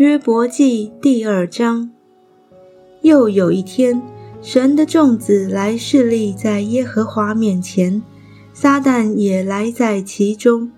[0.00, 1.90] 约伯记第二章。
[3.02, 4.00] 又有一天，
[4.40, 8.02] 神的众子来侍立在耶和华面前，
[8.54, 10.72] 撒旦也来在其中。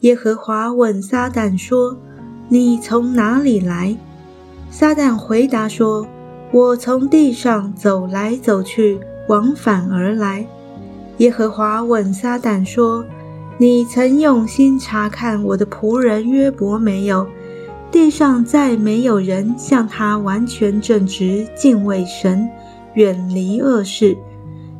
[0.00, 1.96] 耶和华问撒旦说
[2.50, 3.96] ：“你从哪里来？”
[4.68, 6.06] 撒旦回答说
[6.52, 10.46] ：“我从地上走来走去，往返而来。”
[11.16, 13.06] 耶和华问撒旦说
[13.56, 17.26] ：“你曾用心查看我的仆人约伯没有？”
[17.90, 22.48] 地上再没有人像他完全正直，敬畏神，
[22.94, 24.16] 远离恶事。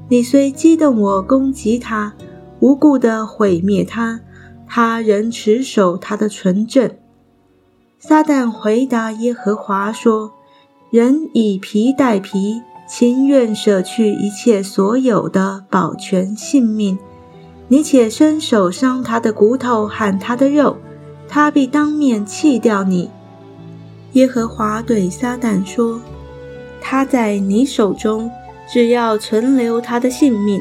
[0.08, 2.12] 你虽激动我攻击他，
[2.60, 4.20] 无故的毁灭他，
[4.66, 6.90] 他仍持守他的纯正。
[7.98, 10.32] 撒旦回答耶和华说
[10.90, 16.96] ：“人以皮代皮，情愿舍去一切所有的，保全性命。
[17.68, 20.76] 你且伸手伤他的骨头和他的肉。”
[21.32, 23.08] 他必当面弃掉你。
[24.14, 26.00] 耶和华对撒旦说
[26.82, 28.28] ：“他在你手中，
[28.68, 30.60] 只要存留他的性命。”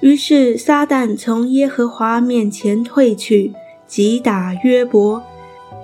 [0.00, 3.54] 于是撒旦从耶和华面前退去，
[3.86, 5.22] 击打约伯，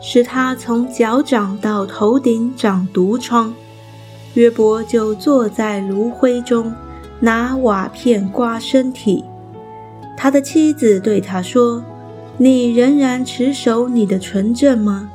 [0.02, 3.54] 使他从脚掌到头顶长毒疮。
[4.34, 6.70] 约伯就坐在炉灰中，
[7.20, 9.24] 拿瓦片刮身体。
[10.18, 11.82] 他的妻子对他说。
[12.38, 15.10] 你仍然持守你的纯正吗？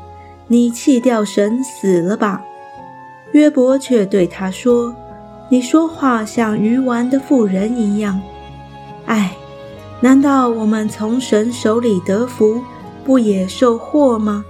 [0.48, 2.44] 你弃掉神死了吧？
[3.32, 4.94] 约伯却对他说
[5.50, 8.20] ：“你说话像愚顽的妇人一样。
[9.06, 9.36] 唉，
[10.02, 12.62] 难道我们从神手里得福，
[13.06, 14.44] 不也受祸吗？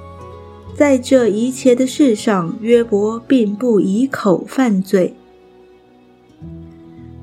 [0.73, 5.13] 在这一切的事上，约伯并不以口犯罪。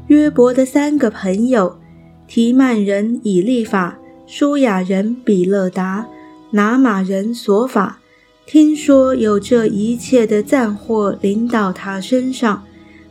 [0.07, 1.79] 约伯的三个朋友，
[2.29, 3.99] 提曼人以利法。”
[4.31, 6.07] 舒雅人比勒达、
[6.51, 7.99] 拿马人索法，
[8.45, 12.63] 听说有这一切的战祸临到他身上，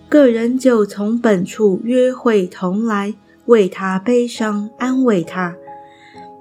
[0.08, 3.16] 个人就从本处约会同来，
[3.48, 5.56] 为他悲伤，安慰他。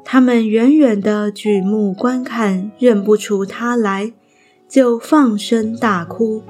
[0.04, 4.12] 他们远远的举目观看，认不出他来，
[4.68, 6.42] 就放声大哭。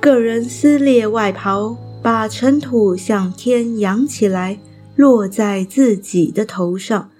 [0.00, 4.60] 个人撕裂外袍，把尘土向天扬起来，
[4.94, 7.10] 落在自己的头上。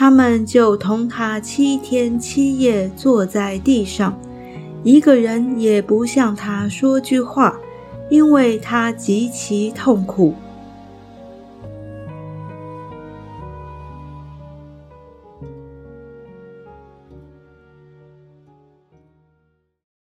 [0.00, 4.16] 他们就同他七天七夜坐在地上，
[4.84, 7.58] 一个人也不向他说句话，
[8.08, 10.36] 因为他极其痛苦。